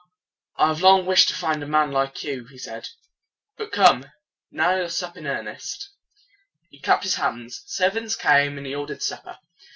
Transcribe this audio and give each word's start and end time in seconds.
"I 0.57 0.69
have 0.69 0.81
long 0.81 1.05
wished 1.05 1.27
to 1.29 1.35
find 1.35 1.61
a 1.61 1.67
man 1.67 1.91
like 1.91 2.23
you," 2.23 2.47
he 2.47 2.57
said. 2.57 2.89
"But 3.55 3.71
come, 3.71 4.09
now 4.49 4.73
we 4.73 4.81
will 4.81 4.89
sup 4.89 5.15
in 5.15 5.27
earnest." 5.27 5.91
He 6.71 6.79
clapped 6.81 7.03
his 7.03 7.15
hands. 7.17 7.61
Servants 7.67 8.15
came, 8.15 8.57
and 8.57 8.65
he 8.65 8.73
ordered 8.73 9.03
supper. 9.03 9.37